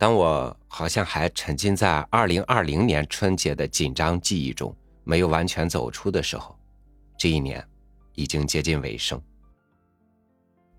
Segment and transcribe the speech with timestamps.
[0.00, 6.58] 当我好像还沉浸在二零二零年春节的紧张记忆中，没有完全走出的时候，
[7.18, 7.62] 这一年
[8.14, 9.20] 已经接近尾声。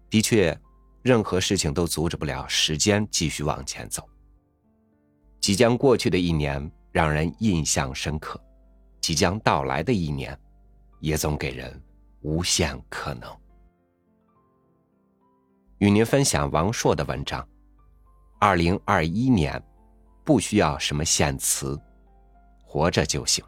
[0.09, 0.59] 的确，
[1.03, 4.09] 任何事情都阻止不了时间继续往前走。
[5.39, 8.41] 即将过去的一年让人印象深刻，
[9.01, 10.35] 即将到来的一年，
[10.99, 11.79] 也总给人
[12.21, 13.31] 无限可能。
[15.77, 17.47] 与您分享王朔的文章：
[18.43, 19.61] 二零二一年，
[20.23, 21.79] 不需要什么献词，
[22.63, 23.45] 活着就行。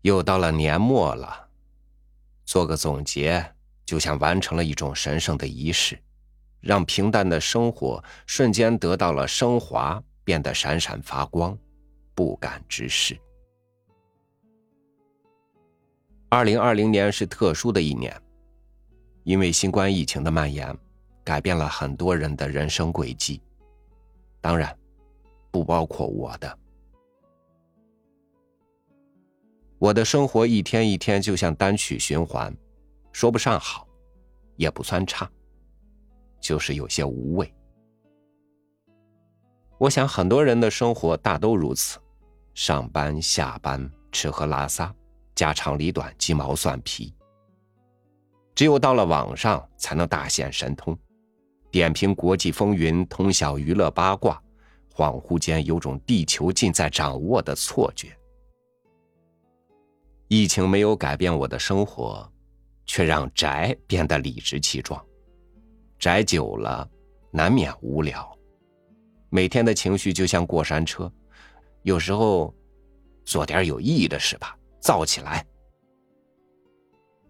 [0.00, 1.50] 又到了年末了，
[2.46, 3.54] 做个总结，
[3.84, 6.00] 就像完成了一种神圣的仪式，
[6.60, 11.56] 让平淡的生活瞬间得到了升华，变得闪闪发光，
[12.12, 13.16] 不敢直视。
[16.28, 18.20] 二零二零年是特殊的一年，
[19.22, 20.76] 因为新冠疫情的蔓延，
[21.22, 23.40] 改变了很多人的人生轨迹，
[24.40, 24.76] 当然，
[25.52, 26.58] 不包括我的。
[29.78, 32.52] 我的生活一天一天就像单曲循环，
[33.12, 33.86] 说不上好，
[34.56, 35.30] 也不算差，
[36.40, 37.54] 就是有些无味。
[39.78, 41.98] 我想很多人的生活大都如此，
[42.54, 44.94] 上班下班，吃喝拉撒，
[45.34, 47.14] 家长里短，鸡毛蒜皮。
[48.54, 50.98] 只有到了网上，才能大显神通，
[51.70, 54.42] 点评国际风云，通晓娱乐八卦，
[54.94, 58.16] 恍惚间有种地球尽在掌握的错觉。
[60.28, 62.26] 疫情没有改变我的生活，
[62.86, 65.04] 却让宅变得理直气壮。
[65.98, 66.88] 宅久了，
[67.30, 68.35] 难免无聊。
[69.36, 71.12] 每天的情绪就像过山车，
[71.82, 72.54] 有时候
[73.22, 75.44] 做点有意义的事吧，造起来；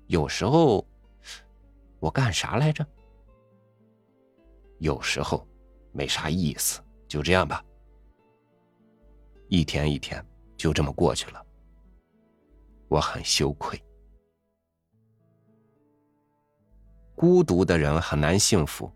[0.06, 0.86] 有时候
[1.98, 2.86] 我干啥来着？
[4.78, 5.44] 有时候
[5.90, 7.60] 没啥意思，就这样吧。
[9.48, 10.24] 一天一天
[10.56, 11.44] 就这么过去了。
[12.86, 13.82] 我很羞愧。
[17.16, 18.88] 孤独的人很难幸福，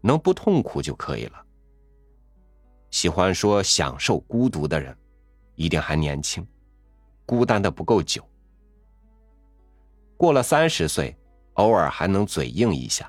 [0.00, 1.45] 能不痛苦就可以了。
[2.96, 4.96] 喜欢说享受孤独的人，
[5.54, 6.48] 一定还年轻，
[7.26, 8.26] 孤单的不够久。
[10.16, 11.14] 过了三十岁，
[11.56, 13.04] 偶尔还能嘴硬一下；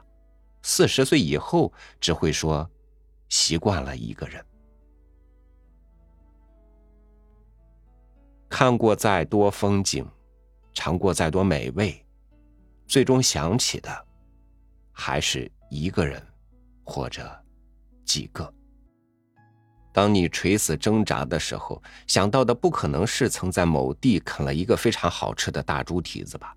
[0.62, 1.72] 四十岁以后，
[2.02, 2.70] 只会说
[3.30, 4.46] 习惯了一个人。
[8.50, 10.06] 看过再多风景。
[10.74, 12.06] 尝过再多美味，
[12.88, 14.06] 最终想起的
[14.92, 16.22] 还是一个人，
[16.84, 17.26] 或者
[18.04, 18.54] 几个。
[19.98, 26.56] 当你垂死挣扎的时候，想到的不可能是曾在某地啃了一个非常好吃的大猪蹄子吧？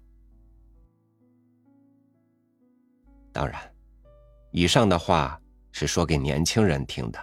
[3.33, 3.59] 当然，
[4.51, 5.41] 以上的话
[5.73, 7.19] 是说给年轻人听的。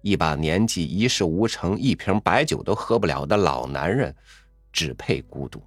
[0.00, 4.12] 一把年纪、一事无成、一瓶白酒都喝不了的老男人，
[4.72, 5.62] 只配孤独。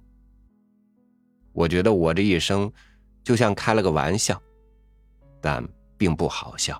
[1.54, 2.70] 我觉得我这一生，
[3.24, 4.38] 就像开了个玩笑，
[5.40, 6.78] 但并不好笑。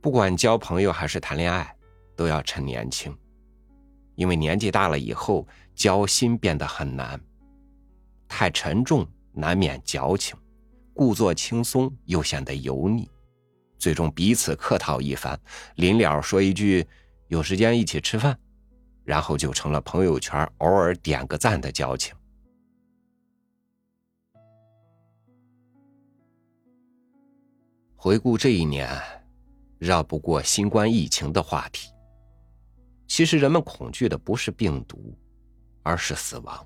[0.00, 1.74] 不管交朋友还是谈恋爱，
[2.16, 3.16] 都要趁年轻，
[4.14, 7.20] 因为年纪大了以后，交心变得很难。
[8.28, 10.36] 太沉重难免矫情，
[10.94, 13.10] 故作轻松又显得油腻，
[13.78, 15.38] 最终彼此客套一番，
[15.76, 16.86] 临了说一句
[17.28, 18.38] ：“有时间一起吃饭。”
[19.04, 22.14] 然后就成了朋友圈偶尔点个赞的交情。
[27.96, 28.86] 回顾这一年，
[29.78, 31.90] 绕不过新冠疫情的话题。
[33.06, 35.16] 其实人们恐惧的不是病毒，
[35.82, 36.64] 而是死亡。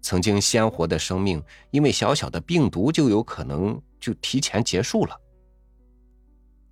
[0.00, 5.20] 曾经鲜活的生命，因为小小的病毒就有可能就提前结束了。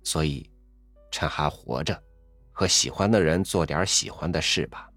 [0.03, 0.49] 所以，
[1.11, 2.03] 趁还活着。
[2.59, 4.89] 和喜欢的人做点喜欢的事吧，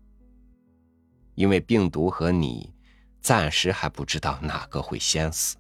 [1.35, 2.73] 因为病毒和你
[3.21, 5.59] 暂时还不知道哪个会先死。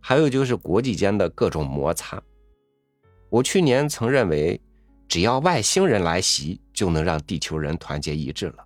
[0.00, 2.20] 还有就是国际间的各种摩擦。
[3.28, 4.60] 我去年曾认为，
[5.06, 8.64] 只要外星人来袭，就能让地球人团结一致了。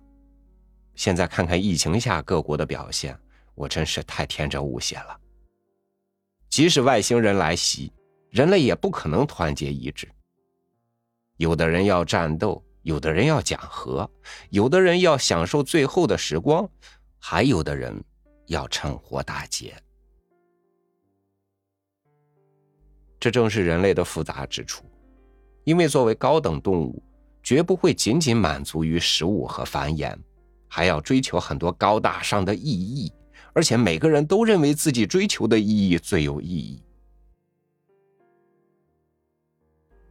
[0.95, 3.17] 现在看看疫情下各国的表现，
[3.53, 5.19] 我真是太天真无邪了。
[6.49, 7.91] 即使外星人来袭，
[8.29, 10.07] 人类也不可能团结一致。
[11.37, 14.09] 有的人要战斗，有的人要讲和，
[14.51, 16.69] 有的人要享受最后的时光，
[17.19, 18.01] 还有的人
[18.47, 19.75] 要趁火打劫。
[23.25, 24.85] 这正是人类的复杂之处，
[25.63, 27.01] 因为作为高等动物，
[27.41, 30.15] 绝不会仅仅满足于食物和繁衍，
[30.67, 33.11] 还要追求很多高大上的意义，
[33.53, 36.83] 而且每个人都认为自己追求的意义最有意义。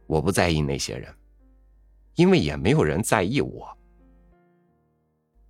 [0.07, 1.09] 我不在意那些人，
[2.15, 3.77] 因为也没有人在意我。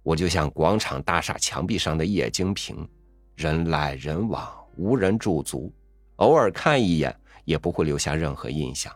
[0.03, 2.87] 我就像广场大厦墙壁上的液晶屏，
[3.33, 5.73] 人来人往，无人驻足，
[6.17, 8.93] 偶尔看一眼也不会留下任何印象。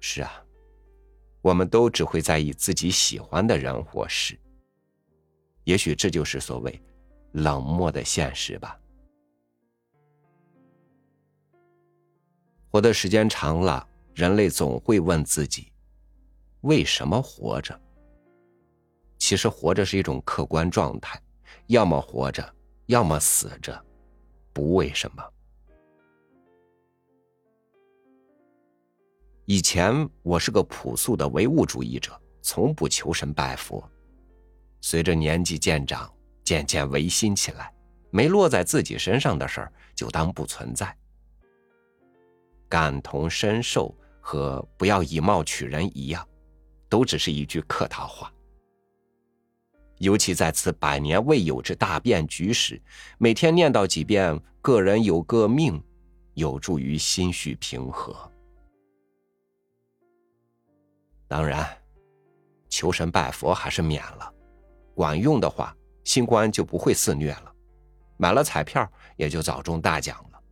[0.00, 0.44] 是啊，
[1.40, 4.38] 我们都只会在意自己喜欢的人或事。
[5.64, 6.82] 也许这就是所谓
[7.32, 8.78] 冷漠的现实吧。
[12.68, 15.70] 活的时间长了，人类总会问自己：
[16.62, 17.80] 为什么活着？
[19.18, 21.22] 其实活着是一种客观状态，
[21.68, 22.54] 要么活着，
[22.86, 23.80] 要么死着，
[24.52, 25.22] 不为什么。
[29.46, 33.82] 以前我是个朴素的唯物主义者，从不求神拜佛。
[34.80, 36.12] 随着年纪渐长，
[36.44, 37.72] 渐渐唯心起来，
[38.10, 40.96] 没落在自己身上的事儿就当不存在。
[42.68, 46.26] 感同身受和不要以貌取人一样，
[46.88, 48.32] 都只是一句客套话。
[49.98, 52.80] 尤其在此百年未有之大变局时，
[53.18, 55.82] 每天念叨几遍“个人有个命”，
[56.34, 58.30] 有助于心绪平和。
[61.32, 61.66] 当然，
[62.68, 64.30] 求神拜佛还是免了，
[64.94, 65.74] 管用的话，
[66.04, 67.50] 新冠就不会肆虐了，
[68.18, 68.86] 买了彩票
[69.16, 70.42] 也就早中大奖了。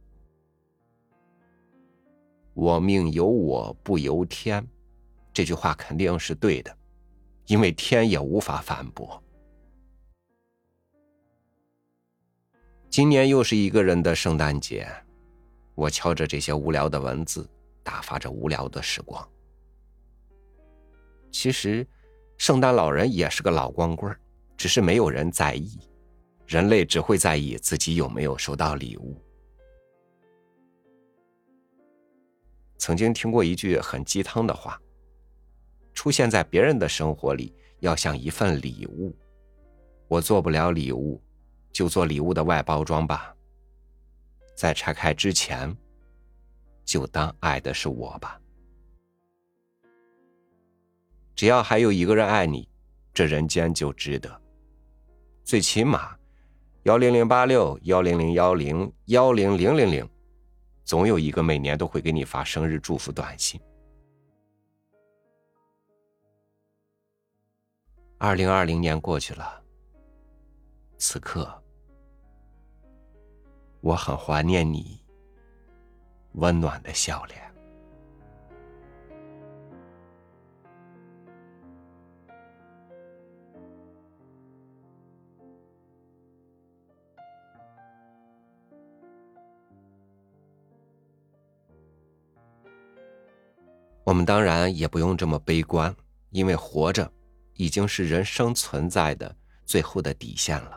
[2.54, 4.66] 我命由我不由天，
[5.34, 6.74] 这句话肯定是对的，
[7.44, 9.22] 因为天也无法反驳。
[12.88, 14.88] 今年又是一个人的圣诞节，
[15.74, 17.46] 我敲着这些无聊的文字，
[17.82, 19.28] 打发着无聊的时光。
[21.30, 21.86] 其实，
[22.36, 24.14] 圣诞老人也是个老光棍
[24.56, 25.78] 只是没有人在意。
[26.46, 29.16] 人类只会在意自己有没有收到礼物。
[32.76, 34.80] 曾经听过一句很鸡汤的话：
[35.94, 39.16] 出现在别人的生活里，要像一份礼物。
[40.08, 41.22] 我做不了礼物。
[41.72, 43.32] 就做礼物的外包装吧，
[44.56, 45.72] 在拆开之前，
[46.84, 48.40] 就当爱的是我吧。
[51.40, 52.68] 只要还有一个人爱你，
[53.14, 54.42] 这人间就值得。
[55.42, 56.14] 最起码，
[56.82, 60.06] 幺零零八六幺零零幺零幺零零零零，
[60.84, 63.58] 总有一个每年都会给你发生日祝福短信。
[68.18, 69.62] 二零二零年过去了。
[70.98, 71.50] 此刻，
[73.80, 75.02] 我很怀念你
[76.32, 77.49] 温暖的笑脸。
[94.10, 95.94] 我们当然也不用这么悲观，
[96.30, 97.08] 因为活着
[97.54, 99.32] 已经是人生存在的
[99.64, 100.76] 最后的底线了。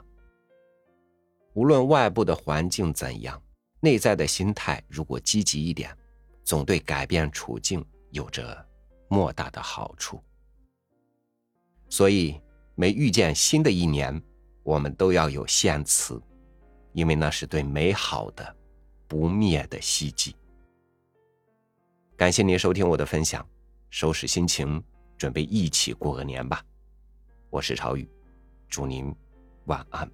[1.56, 3.42] 无论外部的环境怎样，
[3.80, 5.98] 内在的心态如果积极一点，
[6.44, 8.64] 总对改变处境有着
[9.10, 10.24] 莫大的好处。
[11.90, 12.40] 所以，
[12.76, 14.22] 每遇见新的一年，
[14.62, 16.22] 我们都要有献词，
[16.92, 18.56] 因为那是对美好的、
[19.08, 20.36] 不灭的希冀。
[22.24, 23.46] 感谢您收听我的分享，
[23.90, 24.82] 收拾心情，
[25.18, 26.64] 准备一起过个年吧。
[27.50, 28.10] 我是朝雨，
[28.70, 29.14] 祝您
[29.66, 30.10] 晚安。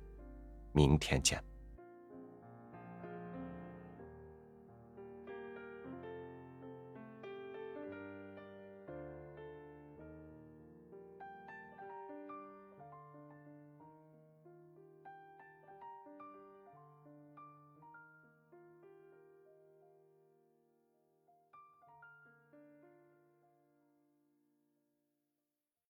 [0.74, 1.49] 明天见。